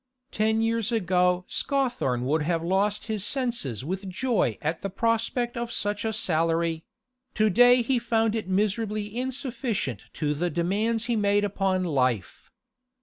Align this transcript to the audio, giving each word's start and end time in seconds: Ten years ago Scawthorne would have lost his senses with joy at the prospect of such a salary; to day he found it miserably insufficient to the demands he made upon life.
Ten 0.31 0.63
years 0.63 0.91
ago 0.91 1.45
Scawthorne 1.47 2.25
would 2.25 2.41
have 2.41 2.63
lost 2.63 3.05
his 3.05 3.23
senses 3.23 3.85
with 3.85 4.09
joy 4.09 4.57
at 4.59 4.81
the 4.81 4.89
prospect 4.89 5.55
of 5.55 5.71
such 5.71 6.03
a 6.05 6.11
salary; 6.11 6.83
to 7.35 7.51
day 7.51 7.83
he 7.83 7.99
found 7.99 8.33
it 8.35 8.49
miserably 8.49 9.15
insufficient 9.15 10.05
to 10.13 10.33
the 10.33 10.49
demands 10.49 11.05
he 11.05 11.15
made 11.15 11.43
upon 11.43 11.83
life. 11.83 12.49